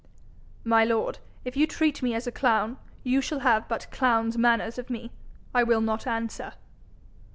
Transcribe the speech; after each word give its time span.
'My 0.63 0.83
lord, 0.83 1.19
if 1.45 1.55
you 1.55 1.67
treat 1.67 2.01
me 2.01 2.15
as 2.15 2.25
a 2.25 2.31
clown, 2.31 2.77
you 3.03 3.21
shall 3.21 3.41
have 3.41 3.67
but 3.67 3.85
clown's 3.91 4.35
manners 4.35 4.79
of 4.79 4.89
me; 4.89 5.11
I 5.53 5.61
will 5.61 5.79
not 5.81 6.07
answer.' 6.07 6.53